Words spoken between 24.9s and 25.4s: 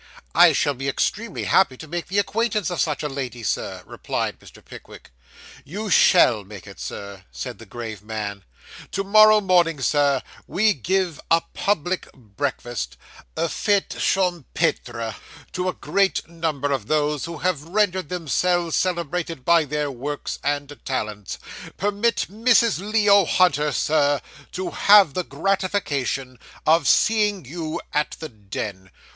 the